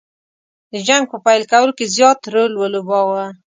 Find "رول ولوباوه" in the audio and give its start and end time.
2.33-3.23